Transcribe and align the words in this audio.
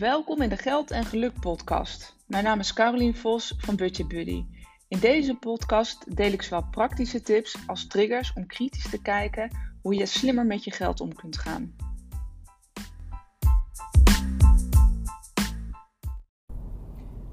Welkom 0.00 0.42
in 0.42 0.48
de 0.48 0.56
Geld 0.56 0.90
en 0.90 1.04
Geluk 1.04 1.40
podcast. 1.40 2.16
Mijn 2.26 2.44
naam 2.44 2.58
is 2.58 2.72
Carolien 2.72 3.14
Vos 3.14 3.54
van 3.56 3.76
Budget 3.76 4.08
Buddy. 4.08 4.44
In 4.88 4.98
deze 4.98 5.34
podcast 5.34 6.16
deel 6.16 6.32
ik 6.32 6.42
zowel 6.42 6.68
praktische 6.70 7.20
tips 7.20 7.56
als 7.66 7.86
triggers 7.86 8.32
om 8.32 8.46
kritisch 8.46 8.90
te 8.90 9.02
kijken 9.02 9.50
hoe 9.82 9.94
je 9.94 10.06
slimmer 10.06 10.46
met 10.46 10.64
je 10.64 10.70
geld 10.70 11.00
om 11.00 11.14
kunt 11.14 11.38
gaan. 11.38 11.74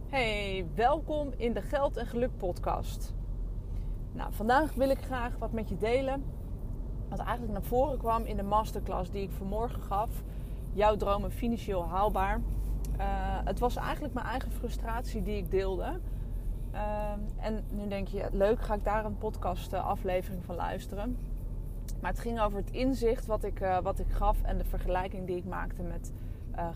Hey, 0.09 0.65
welkom 0.75 1.33
in 1.37 1.53
de 1.53 1.61
Geld 1.61 1.97
en 1.97 2.07
Geluk 2.07 2.37
podcast. 2.37 3.13
Nou, 4.13 4.33
vandaag 4.33 4.73
wil 4.73 4.89
ik 4.89 4.99
graag 4.99 5.37
wat 5.37 5.51
met 5.51 5.69
je 5.69 5.77
delen. 5.77 6.23
Wat 7.09 7.19
eigenlijk 7.19 7.51
naar 7.51 7.63
voren 7.63 7.97
kwam 7.97 8.25
in 8.25 8.35
de 8.35 8.43
masterclass 8.43 9.11
die 9.11 9.23
ik 9.23 9.31
vanmorgen 9.31 9.81
gaf. 9.81 10.09
Jouw 10.77 10.95
dromen 10.95 11.31
financieel 11.31 11.87
haalbaar. 11.87 12.37
Uh, 12.37 13.03
het 13.43 13.59
was 13.59 13.75
eigenlijk 13.75 14.13
mijn 14.13 14.25
eigen 14.25 14.51
frustratie 14.51 15.23
die 15.23 15.37
ik 15.37 15.51
deelde. 15.51 15.99
Uh, 16.73 17.11
en 17.37 17.63
nu 17.71 17.87
denk 17.87 18.07
je, 18.07 18.27
leuk, 18.31 18.61
ga 18.61 18.73
ik 18.73 18.83
daar 18.83 19.05
een 19.05 19.17
podcast 19.17 19.73
uh, 19.73 19.85
aflevering 19.85 20.43
van 20.45 20.55
luisteren. 20.55 21.17
Maar 22.01 22.11
het 22.11 22.19
ging 22.19 22.39
over 22.39 22.57
het 22.57 22.71
inzicht 22.71 23.25
wat 23.25 23.43
ik, 23.43 23.59
uh, 23.59 23.79
wat 23.79 23.99
ik 23.99 24.09
gaf 24.09 24.41
en 24.41 24.57
de 24.57 24.65
vergelijking 24.65 25.27
die 25.27 25.37
ik 25.37 25.45
maakte 25.45 25.83
met 25.83 26.13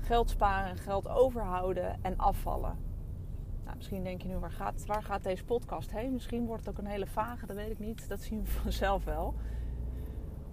geld 0.01 0.29
sparen, 0.29 0.77
geld 0.77 1.07
overhouden 1.07 1.95
en 2.01 2.17
afvallen. 2.17 2.77
Nou, 3.63 3.75
misschien 3.77 4.03
denk 4.03 4.21
je 4.21 4.27
nu, 4.27 4.37
waar 4.37 4.51
gaat, 4.51 4.85
waar 4.85 5.03
gaat 5.03 5.23
deze 5.23 5.43
podcast 5.43 5.91
heen? 5.91 6.13
Misschien 6.13 6.45
wordt 6.45 6.65
het 6.65 6.75
ook 6.75 6.81
een 6.83 6.91
hele 6.91 7.07
vage, 7.07 7.45
dat 7.45 7.55
weet 7.55 7.71
ik 7.71 7.79
niet. 7.79 8.09
Dat 8.09 8.21
zien 8.21 8.43
we 8.43 8.49
vanzelf 8.63 9.03
wel. 9.03 9.35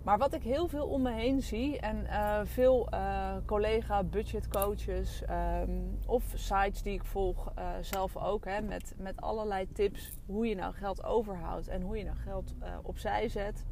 Maar 0.02 0.18
wat 0.18 0.34
ik 0.34 0.42
heel 0.42 0.68
veel 0.68 0.86
om 0.86 1.02
me 1.02 1.12
heen 1.12 1.42
zie 1.42 1.80
en 1.80 1.96
uh, 2.06 2.40
veel 2.44 2.88
uh, 2.94 3.36
collega 3.46 4.02
budgetcoaches 4.04 5.22
um, 5.62 5.98
of 6.06 6.32
sites 6.34 6.82
die 6.82 6.92
ik 6.92 7.04
volg, 7.04 7.52
uh, 7.58 7.68
zelf 7.80 8.16
ook, 8.16 8.44
hè, 8.44 8.60
met, 8.62 8.94
met 8.98 9.20
allerlei 9.20 9.72
tips 9.72 10.12
hoe 10.26 10.46
je 10.46 10.54
nou 10.54 10.74
geld 10.74 11.04
overhoudt 11.04 11.68
en 11.68 11.82
hoe 11.82 11.98
je 11.98 12.04
nou 12.04 12.16
geld 12.16 12.54
opzij 12.82 13.28
zet. 13.28 13.64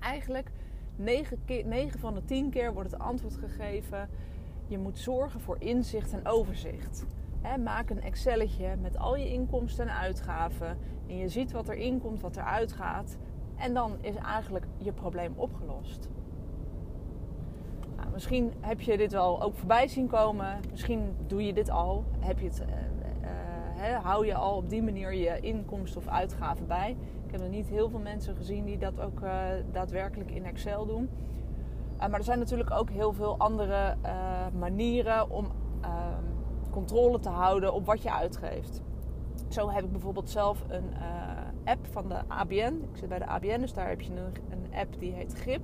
Eigenlijk 0.00 0.50
9, 0.96 1.44
keer, 1.44 1.66
9 1.66 2.00
van 2.00 2.14
de 2.14 2.24
10 2.24 2.50
keer 2.50 2.72
wordt 2.72 2.90
het 2.90 3.00
antwoord 3.00 3.36
gegeven: 3.36 4.08
je 4.66 4.78
moet 4.78 4.98
zorgen 4.98 5.40
voor 5.40 5.56
inzicht 5.58 6.12
en 6.12 6.26
overzicht. 6.26 7.06
Maak 7.64 7.90
een 7.90 8.02
Excelletje 8.02 8.76
met 8.76 8.98
al 8.98 9.16
je 9.16 9.28
inkomsten 9.32 9.88
en 9.88 9.94
uitgaven. 9.94 10.78
En 11.08 11.16
je 11.16 11.28
ziet 11.28 11.52
wat 11.52 11.68
er 11.68 11.74
inkomt, 11.74 12.20
wat 12.20 12.36
er 12.36 12.42
uitgaat. 12.42 13.16
En 13.56 13.74
dan 13.74 13.96
is 14.00 14.14
eigenlijk 14.14 14.66
je 14.78 14.92
probleem 14.92 15.32
opgelost. 15.36 16.08
Nou, 17.96 18.08
misschien 18.12 18.52
heb 18.60 18.80
je 18.80 18.96
dit 18.96 19.12
wel 19.12 19.42
ook 19.42 19.54
voorbij 19.54 19.88
zien 19.88 20.06
komen. 20.06 20.60
Misschien 20.70 21.16
doe 21.26 21.46
je 21.46 21.52
dit 21.52 21.70
al. 21.70 22.04
Heb 22.18 22.38
je 22.38 22.46
het, 22.46 22.60
uh, 22.60 23.90
uh, 23.90 24.04
hou 24.04 24.26
je 24.26 24.34
al 24.34 24.56
op 24.56 24.68
die 24.68 24.82
manier 24.82 25.14
je 25.14 25.40
inkomsten 25.40 26.00
of 26.00 26.08
uitgaven 26.08 26.66
bij. 26.66 26.96
Ik 27.26 27.32
heb 27.32 27.40
nog 27.40 27.50
niet 27.50 27.68
heel 27.68 27.90
veel 27.90 27.98
mensen 27.98 28.36
gezien 28.36 28.64
die 28.64 28.78
dat 28.78 29.00
ook 29.00 29.20
daadwerkelijk 29.72 30.30
in 30.30 30.44
Excel 30.44 30.86
doen. 30.86 31.08
maar 31.98 32.12
er 32.12 32.24
zijn 32.24 32.38
natuurlijk 32.38 32.70
ook 32.70 32.90
heel 32.90 33.12
veel 33.12 33.38
andere 33.38 33.96
manieren 34.58 35.30
om 35.30 35.46
ehm, 35.80 36.22
controle 36.70 37.18
te 37.18 37.28
houden 37.28 37.72
op 37.72 37.86
wat 37.86 38.02
je 38.02 38.12
uitgeeft. 38.12 38.82
Zo 39.48 39.70
heb 39.70 39.84
ik 39.84 39.92
bijvoorbeeld 39.92 40.30
zelf 40.30 40.64
een 40.68 40.94
app 41.66 41.86
van 41.86 42.08
de 42.08 42.18
ABN. 42.28 42.88
Ik 42.92 42.96
zit 42.96 43.08
bij 43.08 43.18
de 43.18 43.26
ABN, 43.26 43.60
dus 43.60 43.72
daar 43.72 43.88
heb 43.88 44.00
je 44.00 44.10
een, 44.50 44.74
app 44.74 44.98
die 44.98 45.12
heet 45.12 45.34
Grip. 45.34 45.62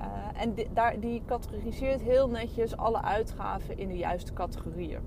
Uh, 0.00 0.42
en 0.42 0.54
die, 0.54 0.68
daar, 0.72 1.00
die 1.00 1.22
categoriseert 1.26 2.00
heel 2.00 2.28
netjes 2.28 2.76
alle 2.76 3.02
uitgaven 3.02 3.78
in 3.78 3.88
de 3.88 3.96
juiste 3.96 4.32
categorieën. 4.32 5.00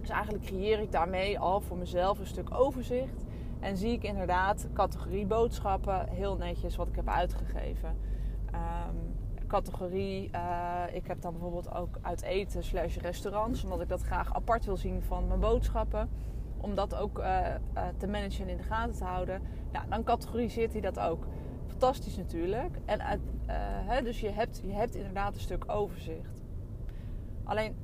Dus 0.00 0.08
eigenlijk 0.08 0.44
creëer 0.44 0.80
ik 0.80 0.92
daarmee 0.92 1.38
al 1.38 1.60
voor 1.60 1.76
mezelf 1.76 2.18
een 2.18 2.26
stuk 2.26 2.54
overzicht. 2.54 3.24
En 3.60 3.76
zie 3.76 3.92
ik 3.92 4.02
inderdaad 4.02 4.68
categorie 4.72 5.26
boodschappen 5.26 6.08
heel 6.08 6.36
netjes 6.36 6.76
wat 6.76 6.88
ik 6.88 6.96
heb 6.96 7.08
uitgegeven. 7.08 7.96
Um, 8.54 9.14
categorie, 9.46 10.30
uh, 10.34 10.82
ik 10.92 11.06
heb 11.06 11.20
dan 11.20 11.32
bijvoorbeeld 11.32 11.74
ook 11.74 11.98
uit 12.00 12.22
eten 12.22 12.64
slash 12.64 12.96
restaurants. 12.96 13.64
Omdat 13.64 13.80
ik 13.80 13.88
dat 13.88 14.02
graag 14.02 14.34
apart 14.34 14.64
wil 14.64 14.76
zien 14.76 15.02
van 15.02 15.26
mijn 15.26 15.40
boodschappen 15.40 16.08
om 16.64 16.74
dat 16.74 16.94
ook 16.94 17.18
uh, 17.18 17.24
uh, 17.76 17.82
te 17.96 18.06
managen 18.06 18.44
en 18.44 18.50
in 18.50 18.56
de 18.56 18.62
gaten 18.62 18.96
te 18.96 19.04
houden. 19.04 19.42
Nou, 19.72 19.88
dan 19.88 20.04
categoriseert 20.04 20.72
hij 20.72 20.80
dat 20.80 21.00
ook. 21.00 21.26
Fantastisch 21.66 22.16
natuurlijk. 22.16 22.78
En 22.84 22.98
uh, 22.98 23.06
hè, 23.88 24.02
dus 24.02 24.20
je 24.20 24.30
hebt, 24.30 24.60
je 24.64 24.72
hebt 24.72 24.94
inderdaad 24.94 25.34
een 25.34 25.40
stuk 25.40 25.64
overzicht. 25.66 26.42
Alleen, 27.44 27.76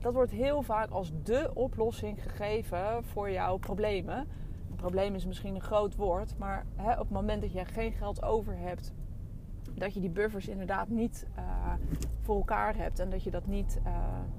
dat 0.00 0.12
wordt 0.12 0.30
heel 0.30 0.62
vaak 0.62 0.90
als 0.90 1.12
de 1.22 1.50
oplossing 1.54 2.22
gegeven 2.22 3.04
voor 3.04 3.30
jouw 3.30 3.56
problemen. 3.56 4.28
Een 4.70 4.76
probleem 4.76 5.14
is 5.14 5.26
misschien 5.26 5.54
een 5.54 5.60
groot 5.60 5.96
woord, 5.96 6.38
maar 6.38 6.66
hè, 6.76 6.92
op 6.92 6.98
het 6.98 7.10
moment 7.10 7.42
dat 7.42 7.52
je 7.52 7.64
geen 7.64 7.92
geld 7.92 8.22
over 8.22 8.58
hebt 8.58 8.92
dat 9.78 9.94
je 9.94 10.00
die 10.00 10.10
buffers 10.10 10.48
inderdaad 10.48 10.88
niet 10.88 11.26
uh, 11.38 11.72
voor 12.20 12.36
elkaar 12.36 12.76
hebt 12.76 12.98
en 12.98 13.10
dat 13.10 13.22
je 13.22 13.30
dat 13.30 13.46
niet 13.46 13.78
uh, 13.86 13.92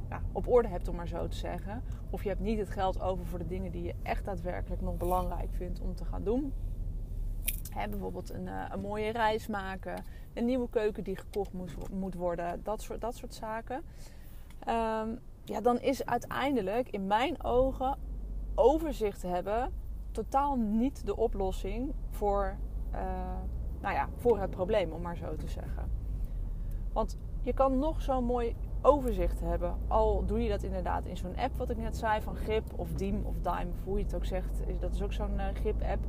ja, 0.10 0.22
op 0.32 0.48
orde 0.48 0.68
hebt, 0.68 0.88
om 0.88 0.96
maar 0.96 1.08
zo 1.08 1.28
te 1.28 1.38
zeggen. 1.38 1.84
Of 2.10 2.24
je 2.24 2.30
hebt 2.30 2.42
niet 2.42 2.60
het 2.60 2.70
geld 2.70 3.02
over 3.02 3.26
voor 3.26 3.40
de 3.40 3.48
dingen 3.48 3.72
die 3.72 3.84
je 3.84 3.96
echt 4.04 4.26
daadwerkelijk 4.26 4.82
nog 4.82 4.98
belangrijk 4.98 5.54
vindt 5.54 5.80
om 5.80 5.96
te 5.96 6.06
gaan 6.06 6.24
doen. 6.24 6.54
Bijvoorbeeld 7.90 8.30
een, 8.34 8.46
uh, 8.46 8.66
een, 8.72 8.80
mooie 8.80 9.12
reis 9.12 9.48
maken, 9.48 10.04
een 10.34 10.46
nieuwe 10.46 10.70
keuken 10.70 11.04
die 11.04 11.16
gekocht 11.16 11.54
moet, 11.92 12.14
worden, 12.14 12.64
dat 12.64 12.82
soort, 12.82 13.02
dat 13.02 13.16
soort 13.16 13.34
zaken. 13.34 13.76
Um, 14.68 15.20
ja, 15.44 15.62
dan 15.62 15.80
is 15.80 16.06
uiteindelijk 16.06 16.90
in 16.90 17.08
mijn 17.08 17.44
ogen 17.44 17.98
overzicht 18.56 19.22
hebben 19.22 19.74
totaal 20.12 20.56
niet 20.56 21.06
de 21.06 21.16
oplossing 21.16 21.94
voor 22.10 22.58
nou 23.82 23.94
ja, 23.94 24.10
voor 24.16 24.40
het 24.40 24.50
probleem, 24.50 24.92
om 24.92 25.02
maar 25.02 25.18
zo 25.18 25.36
te 25.36 25.48
zeggen. 25.48 25.92
Want 26.94 27.18
je 27.42 27.54
kan 27.54 27.80
nog 27.80 28.02
zo'n 28.02 28.24
mooi 28.24 28.56
overzicht 28.82 29.40
hebben. 29.40 29.76
Al 29.88 30.26
doe 30.26 30.44
je 30.44 30.50
dat 30.50 30.64
inderdaad 30.64 31.06
in 31.06 31.18
zo'n 31.18 31.38
app, 31.38 31.56
wat 31.56 31.70
ik 31.70 31.78
net 31.78 31.98
zei, 31.98 32.22
van 32.22 32.36
Grip 32.36 32.64
of 32.76 32.94
Diem 32.94 33.26
of 33.26 33.40
Dime, 33.40 33.72
of 33.72 33.84
hoe 33.84 33.98
je 33.98 34.04
het 34.04 34.16
ook 34.16 34.26
zegt. 34.26 34.62
Dat 34.80 34.94
is 34.94 35.02
ook 35.02 35.14
zo'n 35.14 35.34
uh, 35.34 35.46
Grip-app. 35.54 36.06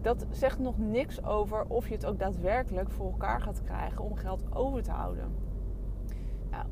Dat 0.00 0.26
zegt 0.30 0.58
nog 0.58 0.78
niks 0.78 1.24
over 1.24 1.64
of 1.68 1.88
je 1.88 1.94
het 1.94 2.06
ook 2.06 2.18
daadwerkelijk 2.18 2.90
voor 2.90 3.10
elkaar 3.10 3.40
gaat 3.40 3.62
krijgen 3.62 4.04
om 4.04 4.14
geld 4.14 4.54
over 4.54 4.82
te 4.82 4.90
houden. 4.90 5.34
Nou, 6.50 6.64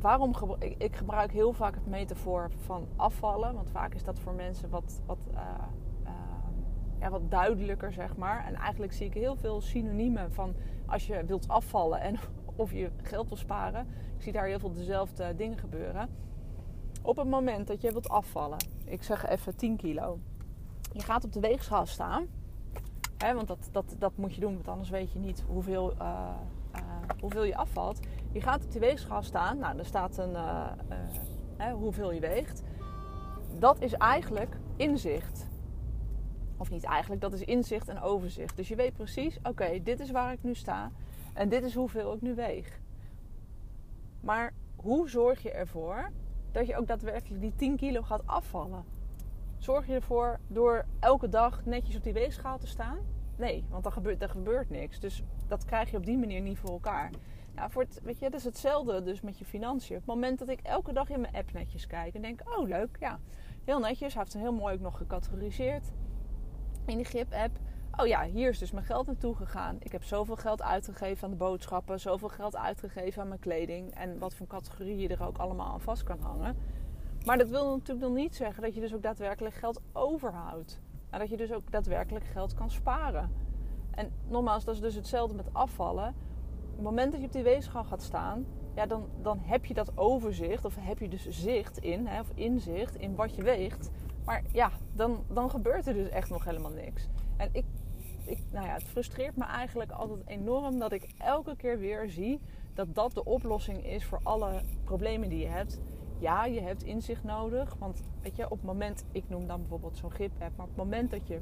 waarom 0.00 0.34
gebruik 0.34 0.74
ik 0.78 0.96
gebruik 0.96 1.32
heel 1.32 1.52
vaak 1.52 1.74
het 1.74 1.86
metafoor 1.86 2.50
van 2.56 2.86
afvallen, 2.96 3.54
want 3.54 3.70
vaak 3.70 3.94
is 3.94 4.04
dat 4.04 4.18
voor 4.18 4.34
mensen 4.34 4.70
wat, 4.70 5.02
wat 5.06 5.18
uh, 5.34 5.40
ja, 7.00 7.10
wat 7.10 7.30
duidelijker, 7.30 7.92
zeg 7.92 8.16
maar. 8.16 8.46
En 8.46 8.54
eigenlijk 8.54 8.92
zie 8.92 9.06
ik 9.06 9.14
heel 9.14 9.36
veel 9.36 9.60
synoniemen 9.60 10.32
van 10.32 10.54
als 10.86 11.06
je 11.06 11.24
wilt 11.24 11.48
afvallen 11.48 12.00
en 12.00 12.16
of 12.56 12.72
je 12.72 12.90
geld 13.02 13.28
wil 13.28 13.36
sparen. 13.36 13.86
Ik 14.16 14.22
zie 14.22 14.32
daar 14.32 14.46
heel 14.46 14.58
veel 14.58 14.72
dezelfde 14.72 15.34
dingen 15.36 15.58
gebeuren. 15.58 16.08
Op 17.02 17.16
het 17.16 17.28
moment 17.28 17.66
dat 17.66 17.80
je 17.80 17.92
wilt 17.92 18.08
afvallen, 18.08 18.58
ik 18.84 19.02
zeg 19.02 19.26
even 19.26 19.56
10 19.56 19.76
kilo. 19.76 20.18
Je 20.92 21.02
gaat 21.02 21.24
op 21.24 21.32
de 21.32 21.40
weegschaal 21.40 21.86
staan. 21.86 22.26
Hè, 23.18 23.34
want 23.34 23.48
dat, 23.48 23.68
dat, 23.72 23.94
dat 23.98 24.16
moet 24.16 24.34
je 24.34 24.40
doen, 24.40 24.54
want 24.54 24.68
anders 24.68 24.90
weet 24.90 25.12
je 25.12 25.18
niet 25.18 25.44
hoeveel, 25.46 25.92
uh, 25.92 26.28
uh, 26.74 26.80
hoeveel 27.20 27.44
je 27.44 27.56
afvalt. 27.56 28.00
Je 28.32 28.40
gaat 28.40 28.64
op 28.64 28.72
de 28.72 28.78
weegschaal 28.78 29.22
staan. 29.22 29.58
Nou, 29.58 29.78
er 29.78 29.86
staat 29.86 30.18
een, 30.18 30.32
uh, 31.58 31.72
hoeveel 31.72 32.12
je 32.12 32.20
weegt. 32.20 32.62
Dat 33.58 33.80
is 33.80 33.92
eigenlijk 33.92 34.56
inzicht. 34.76 35.48
Of 36.58 36.70
niet 36.70 36.84
eigenlijk, 36.84 37.20
dat 37.20 37.32
is 37.32 37.42
inzicht 37.42 37.88
en 37.88 38.00
overzicht. 38.00 38.56
Dus 38.56 38.68
je 38.68 38.76
weet 38.76 38.92
precies, 38.92 39.38
oké, 39.42 39.82
dit 39.82 40.00
is 40.00 40.10
waar 40.10 40.32
ik 40.32 40.42
nu 40.42 40.54
sta 40.54 40.90
en 41.34 41.48
dit 41.48 41.64
is 41.64 41.74
hoeveel 41.74 42.14
ik 42.14 42.20
nu 42.20 42.34
weeg. 42.34 42.80
Maar 44.20 44.52
hoe 44.76 45.08
zorg 45.08 45.42
je 45.42 45.50
ervoor 45.50 46.10
dat 46.52 46.66
je 46.66 46.76
ook 46.76 46.86
daadwerkelijk 46.86 47.40
die 47.40 47.54
10 47.56 47.76
kilo 47.76 48.02
gaat 48.02 48.26
afvallen? 48.26 48.84
Zorg 49.58 49.86
je 49.86 49.94
ervoor 49.94 50.38
door 50.46 50.84
elke 51.00 51.28
dag 51.28 51.64
netjes 51.64 51.96
op 51.96 52.02
die 52.02 52.12
weegschaal 52.12 52.58
te 52.58 52.66
staan? 52.66 52.98
Nee, 53.36 53.64
want 53.68 53.82
dan 53.82 53.92
gebeurt, 53.92 54.22
er 54.22 54.28
gebeurt 54.28 54.70
niks. 54.70 55.00
Dus 55.00 55.22
dat 55.46 55.64
krijg 55.64 55.90
je 55.90 55.96
op 55.96 56.06
die 56.06 56.18
manier 56.18 56.40
niet 56.40 56.58
voor 56.58 56.70
elkaar. 56.70 57.10
Ja, 57.54 57.70
voor 57.70 57.82
het, 57.82 58.00
weet 58.02 58.18
je, 58.18 58.30
dat 58.30 58.38
is 58.38 58.44
hetzelfde 58.44 59.02
dus 59.02 59.20
met 59.20 59.38
je 59.38 59.44
financiën. 59.44 59.96
Op 59.96 60.02
het 60.02 60.14
moment 60.14 60.38
dat 60.38 60.48
ik 60.48 60.60
elke 60.62 60.92
dag 60.92 61.10
in 61.10 61.20
mijn 61.20 61.34
app 61.34 61.52
netjes 61.52 61.86
kijk 61.86 62.14
en 62.14 62.22
denk, 62.22 62.40
oh 62.58 62.68
leuk, 62.68 62.96
ja, 63.00 63.20
heel 63.64 63.78
netjes. 63.78 64.14
Hij 64.14 64.22
heeft 64.22 64.32
het 64.32 64.42
heel 64.42 64.52
mooi 64.52 64.74
ook 64.74 64.80
nog 64.80 64.96
gecategoriseerd 64.96 65.92
in 66.88 66.96
die 66.96 67.06
Grip-app. 67.06 67.58
Oh 67.96 68.06
ja, 68.06 68.24
hier 68.24 68.48
is 68.48 68.58
dus 68.58 68.70
mijn 68.70 68.84
geld 68.84 69.06
naartoe 69.06 69.34
gegaan. 69.34 69.76
Ik 69.78 69.92
heb 69.92 70.04
zoveel 70.04 70.36
geld 70.36 70.62
uitgegeven 70.62 71.24
aan 71.24 71.30
de 71.30 71.36
boodschappen, 71.36 72.00
zoveel 72.00 72.28
geld 72.28 72.56
uitgegeven 72.56 73.22
aan 73.22 73.28
mijn 73.28 73.40
kleding 73.40 73.94
en 73.94 74.18
wat 74.18 74.34
voor 74.34 74.46
categorieën 74.46 74.98
je 74.98 75.08
er 75.08 75.26
ook 75.26 75.38
allemaal 75.38 75.72
aan 75.72 75.80
vast 75.80 76.02
kan 76.02 76.20
hangen. 76.20 76.56
Maar 77.24 77.38
dat 77.38 77.48
wil 77.48 77.76
natuurlijk 77.76 78.06
nog 78.06 78.16
niet 78.16 78.36
zeggen 78.36 78.62
dat 78.62 78.74
je 78.74 78.80
dus 78.80 78.94
ook 78.94 79.02
daadwerkelijk 79.02 79.54
geld 79.54 79.80
overhoudt. 79.92 80.80
En 81.10 81.18
dat 81.18 81.28
je 81.28 81.36
dus 81.36 81.52
ook 81.52 81.70
daadwerkelijk 81.70 82.24
geld 82.24 82.54
kan 82.54 82.70
sparen. 82.70 83.30
En 83.90 84.12
nogmaals, 84.28 84.64
dat 84.64 84.74
is 84.74 84.80
dus 84.80 84.94
hetzelfde 84.94 85.34
met 85.34 85.52
afvallen. 85.52 86.08
Op 86.08 86.74
het 86.74 86.82
moment 86.82 87.12
dat 87.12 87.20
je 87.20 87.26
op 87.26 87.32
die 87.32 87.42
weegschaal 87.42 87.84
gaat 87.84 88.02
staan, 88.02 88.46
ja, 88.74 88.86
dan, 88.86 89.08
dan 89.22 89.38
heb 89.42 89.64
je 89.64 89.74
dat 89.74 89.98
overzicht, 89.98 90.64
of 90.64 90.76
heb 90.80 90.98
je 90.98 91.08
dus 91.08 91.28
zicht 91.28 91.78
in, 91.78 92.06
hè, 92.06 92.20
of 92.20 92.30
inzicht 92.34 92.96
in 92.96 93.14
wat 93.14 93.34
je 93.34 93.42
weegt. 93.42 93.90
Maar 94.28 94.42
ja, 94.52 94.70
dan, 94.92 95.24
dan 95.28 95.50
gebeurt 95.50 95.86
er 95.86 95.94
dus 95.94 96.08
echt 96.08 96.30
nog 96.30 96.44
helemaal 96.44 96.70
niks. 96.70 97.08
En 97.36 97.48
ik, 97.52 97.64
ik, 98.24 98.38
nou 98.50 98.66
ja, 98.66 98.72
het 98.72 98.84
frustreert 98.84 99.36
me 99.36 99.44
eigenlijk 99.44 99.90
altijd 99.90 100.26
enorm 100.26 100.78
dat 100.78 100.92
ik 100.92 101.08
elke 101.18 101.56
keer 101.56 101.78
weer 101.78 102.10
zie 102.10 102.40
dat 102.74 102.94
dat 102.94 103.12
de 103.12 103.24
oplossing 103.24 103.84
is 103.84 104.04
voor 104.04 104.20
alle 104.22 104.60
problemen 104.84 105.28
die 105.28 105.38
je 105.38 105.46
hebt. 105.46 105.80
Ja, 106.18 106.44
je 106.44 106.60
hebt 106.60 106.82
inzicht 106.82 107.24
nodig. 107.24 107.74
Want 107.78 108.02
weet 108.22 108.36
je, 108.36 108.44
op 108.44 108.56
het 108.56 108.62
moment, 108.62 109.04
ik 109.12 109.28
noem 109.28 109.46
dan 109.46 109.60
bijvoorbeeld 109.60 109.96
zo'n 109.96 110.12
GIP-app, 110.12 110.56
maar 110.56 110.66
op 110.66 110.76
het 110.76 110.84
moment 110.84 111.10
dat 111.10 111.26
je 111.26 111.40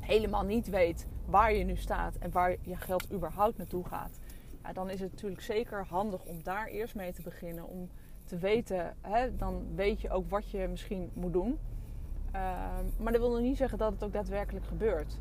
helemaal 0.00 0.44
niet 0.44 0.68
weet 0.68 1.06
waar 1.24 1.54
je 1.54 1.64
nu 1.64 1.76
staat 1.76 2.16
en 2.16 2.30
waar 2.30 2.56
je 2.60 2.76
geld 2.76 3.12
überhaupt 3.12 3.56
naartoe 3.56 3.84
gaat, 3.84 4.18
ja, 4.62 4.72
dan 4.72 4.90
is 4.90 5.00
het 5.00 5.10
natuurlijk 5.10 5.42
zeker 5.42 5.86
handig 5.86 6.24
om 6.24 6.42
daar 6.42 6.66
eerst 6.66 6.94
mee 6.94 7.12
te 7.12 7.22
beginnen. 7.22 7.68
Om 7.68 7.90
te 8.24 8.38
weten, 8.38 8.96
hè, 9.00 9.36
dan 9.36 9.74
weet 9.74 10.00
je 10.00 10.10
ook 10.10 10.30
wat 10.30 10.50
je 10.50 10.68
misschien 10.68 11.10
moet 11.14 11.32
doen. 11.32 11.58
Ehm, 12.36 12.84
maar 13.02 13.12
dat 13.12 13.20
wil 13.20 13.30
nog 13.30 13.40
niet 13.40 13.56
zeggen 13.56 13.78
dat 13.78 13.92
het 13.92 14.04
ook 14.04 14.12
daadwerkelijk 14.12 14.66
gebeurt. 14.66 15.18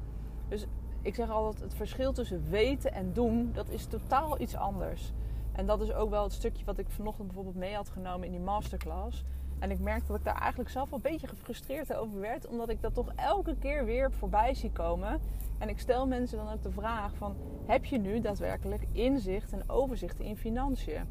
Dus 0.48 0.66
ik 1.02 1.16
zeg 1.16 1.30
altijd, 1.30 1.64
het 1.64 1.74
verschil 1.74 2.14
tussen 2.14 2.50
weten 2.50 2.94
en 2.94 3.14
doen, 3.14 3.52
dat 3.54 3.70
is 3.70 3.86
totaal 3.86 4.42
iets 4.42 4.56
anders. 4.56 5.14
En 5.52 5.66
dat 5.66 5.82
is 5.82 5.94
ook 5.94 6.10
wel 6.10 6.24
het 6.24 6.34
stukje 6.34 6.66
wat 6.66 6.78
ik 6.78 6.90
vanochtend 6.90 7.28
bijvoorbeeld 7.28 7.56
mee 7.56 7.76
had 7.76 7.90
genomen 7.90 8.26
in 8.26 8.32
die 8.32 8.42
masterclass. 8.42 9.24
En 9.60 9.72
ik 9.72 9.80
merkte 9.80 10.08
dat 10.08 10.18
ik 10.18 10.24
daar 10.24 10.42
eigenlijk 10.42 10.70
zelf 10.70 10.90
wel 10.90 11.00
een 11.04 11.12
beetje 11.12 11.28
gefrustreerd 11.28 11.94
over 11.94 12.20
werd. 12.20 12.48
Omdat 12.48 12.70
ik 12.70 12.82
dat 12.82 12.94
toch 12.94 13.12
elke 13.16 13.56
keer 13.56 13.86
weer 13.86 14.12
voorbij 14.12 14.54
zie 14.54 14.72
komen. 14.72 15.20
En 15.58 15.70
ik 15.70 15.80
stel 15.80 16.08
mensen 16.08 16.38
dan 16.38 16.54
ook 16.54 16.64
de 16.64 16.72
vraag 16.72 17.16
van... 17.16 17.36
Heb 17.66 17.86
je 17.86 17.98
nu 17.98 18.20
daadwerkelijk 18.20 18.86
inzicht 18.92 19.52
en 19.52 19.70
overzicht 19.70 20.20
in 20.20 20.38
financiën? 20.38 21.08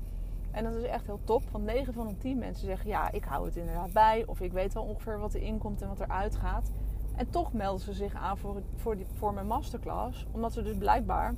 En 0.54 0.64
dat 0.64 0.74
is 0.74 0.82
echt 0.82 1.06
heel 1.06 1.20
top. 1.24 1.42
Want 1.50 1.64
9 1.64 1.92
van 1.92 2.06
de 2.06 2.16
10 2.16 2.38
mensen 2.38 2.66
zeggen... 2.66 2.88
Ja, 2.88 3.12
ik 3.12 3.24
hou 3.24 3.46
het 3.46 3.56
inderdaad 3.56 3.92
bij. 3.92 4.24
Of 4.26 4.40
ik 4.40 4.52
weet 4.52 4.74
wel 4.74 4.82
ongeveer 4.82 5.18
wat 5.18 5.34
er 5.34 5.42
inkomt 5.42 5.82
en 5.82 5.88
wat 5.88 6.00
er 6.00 6.08
uitgaat. 6.08 6.72
En 7.16 7.30
toch 7.30 7.52
melden 7.52 7.80
ze 7.80 7.92
zich 7.92 8.14
aan 8.14 8.38
voor, 8.38 8.62
voor, 8.74 8.96
die, 8.96 9.06
voor 9.12 9.34
mijn 9.34 9.46
masterclass. 9.46 10.26
Omdat 10.32 10.52
ze 10.52 10.62
dus 10.62 10.76
blijkbaar 10.76 11.34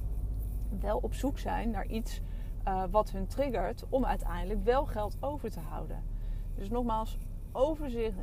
wel 0.81 0.99
op 0.99 1.15
zoek 1.15 1.39
zijn 1.39 1.71
naar 1.71 1.87
iets 1.87 2.21
uh, 2.69 2.83
wat 2.91 3.11
hun 3.11 3.27
triggert 3.27 3.85
om 3.89 4.05
uiteindelijk 4.05 4.65
wel 4.65 4.87
geld 4.87 5.17
over 5.21 5.51
te 5.51 5.61
houden. 5.61 6.03
Dus 6.55 6.69
nogmaals, 6.69 7.19
overzicht, 7.53 8.17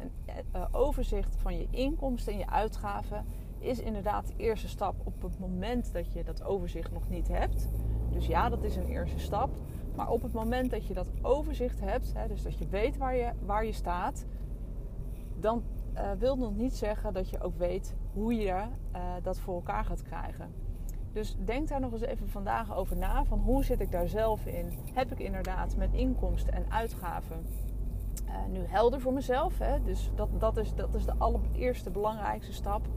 uh, 0.56 0.66
overzicht 0.72 1.36
van 1.36 1.57
je 1.57 1.68
inkomsten 1.69 2.34
en 2.34 2.40
je 2.40 2.50
uitgaven 2.50 3.25
is 3.60 3.80
inderdaad 3.80 4.28
de 4.28 4.34
eerste 4.38 4.68
stap 4.68 4.95
op 5.04 5.22
het 5.22 5.40
moment 5.40 5.94
dat 5.94 6.13
je 6.13 6.24
dat 6.24 6.44
overzicht 6.44 6.92
nog 6.92 7.10
niet 7.10 7.28
hebt. 7.28 7.69
Dus 8.12 8.25
ja, 8.25 8.50
dat 8.50 8.63
is 8.63 8.75
een 8.75 8.88
eerste 8.88 9.19
stap. 9.19 9.50
Maar 9.95 10.10
op 10.10 10.22
het 10.22 10.34
moment 10.34 10.72
dat 10.72 10.88
je 10.88 10.94
dat 10.94 11.12
overzicht 11.22 11.80
hebt, 11.80 12.13
hè, 12.13 12.28
dus 12.28 12.44
dat 12.44 12.57
je 12.57 12.68
weet 12.68 12.98
waar 12.98 13.16
je, 13.16 13.31
waar 13.45 13.66
je 13.66 13.72
staat, 13.72 14.25
dan 15.40 15.63
uh, 15.95 16.12
wil 16.12 16.38
nog 16.38 16.56
niet 16.56 16.75
zeggen 16.75 17.13
dat 17.13 17.30
je 17.30 17.42
ook 17.42 17.57
weet 17.57 17.95
hoe 18.13 18.36
je 18.36 18.45
uh, 18.51 19.01
dat 19.22 19.40
voor 19.40 19.56
elkaar 19.56 19.86
gaat 19.86 20.01
krijgen. 20.01 20.54
Dus 21.12 21.38
denk 21.45 21.68
daar 21.68 21.80
nog 21.80 21.92
eens 21.92 22.01
even 22.01 22.30
vandaag 22.30 22.75
over 22.75 22.98
na. 22.98 23.25
Van 23.25 23.40
hoe 23.40 23.63
zit 23.63 23.80
ik 23.80 23.92
daar 23.92 24.07
zelf 24.07 24.45
in? 24.45 24.72
Heb 24.94 25.12
ik 25.12 25.19
inderdaad 25.19 25.78
mijn 25.78 25.94
inkomsten 25.94 26.54
en 26.54 26.72
uitgaven 26.72 27.45
uh, 28.25 28.31
nu 28.51 28.60
helder 28.68 29.01
voor 29.01 29.13
mezelf? 29.13 29.57
Hè? 29.57 29.84
Dus 29.84 30.12
dat, 30.16 30.30
dat, 30.38 30.57
is, 30.57 30.75
dat 30.75 30.95
is 30.95 31.06
de 31.06 31.13
allereerste 31.18 31.90
belangrijkste 31.90 32.54
stap. 32.54 32.88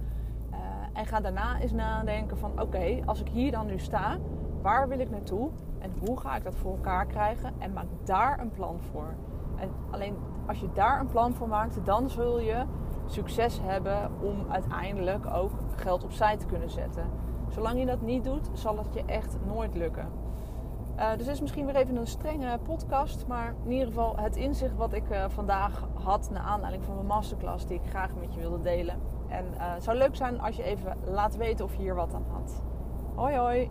En 0.97 1.07
ga 1.07 1.21
daarna 1.21 1.61
eens 1.61 1.73
nadenken 1.73 2.39
van 2.39 2.61
oké, 2.61 3.03
als 3.05 3.21
ik 3.21 3.29
hier 3.29 3.51
dan 3.51 3.67
nu 3.67 3.79
sta, 3.79 4.19
waar 4.63 4.89
wil 4.89 4.99
ik 4.99 5.11
naartoe? 5.11 5.51
En 5.87 5.93
hoe 6.07 6.21
ga 6.21 6.37
ik 6.37 6.45
dat 6.45 6.55
voor 6.55 6.73
elkaar 6.73 7.07
krijgen? 7.07 7.53
En 7.59 7.73
maak 7.73 7.87
daar 8.05 8.41
een 8.41 8.51
plan 8.51 8.79
voor. 8.91 9.15
En 9.57 9.71
alleen 9.91 10.17
als 10.47 10.59
je 10.59 10.69
daar 10.75 11.01
een 11.01 11.07
plan 11.07 11.35
voor 11.35 11.49
maakt, 11.49 11.85
dan 11.85 12.11
zul 12.11 12.41
je 12.41 12.65
succes 13.07 13.61
hebben 13.63 14.11
om 14.21 14.47
uiteindelijk 14.49 15.27
ook 15.27 15.51
geld 15.77 16.05
opzij 16.05 16.37
te 16.37 16.47
kunnen 16.47 16.71
zetten. 16.71 17.05
Zolang 17.49 17.79
je 17.79 17.87
dat 17.87 18.01
niet 18.01 18.25
doet, 18.25 18.51
zal 18.53 18.79
het 18.79 18.95
je 18.95 19.05
echt 19.05 19.37
nooit 19.47 19.75
lukken. 19.75 20.09
Uh, 20.97 21.09
dus 21.11 21.25
dit 21.25 21.35
is 21.35 21.41
misschien 21.41 21.67
weer 21.67 21.77
even 21.77 21.97
een 21.97 22.07
strenge 22.07 22.59
podcast. 22.63 23.27
Maar 23.27 23.55
in 23.65 23.71
ieder 23.71 23.87
geval 23.87 24.17
het 24.17 24.37
inzicht 24.37 24.77
wat 24.77 24.93
ik 24.93 25.11
uh, 25.11 25.25
vandaag 25.29 25.89
had 25.95 26.31
naar 26.31 26.43
aanleiding 26.43 26.85
van 26.85 26.95
mijn 26.95 27.07
masterclass, 27.07 27.67
die 27.67 27.81
ik 27.83 27.89
graag 27.89 28.15
met 28.21 28.35
je 28.35 28.41
wilde 28.41 28.61
delen. 28.61 28.97
En 29.29 29.45
uh, 29.45 29.75
het 29.75 29.85
zou 29.85 29.97
leuk 29.97 30.17
zijn 30.17 30.41
als 30.41 30.57
je 30.57 30.63
even 30.63 30.97
laat 31.05 31.37
weten 31.37 31.65
of 31.65 31.75
je 31.75 31.83
hier 31.83 31.95
wat 31.95 32.15
aan 32.15 32.27
had. 32.33 32.63
Hoi 33.15 33.37
hoi! 33.37 33.71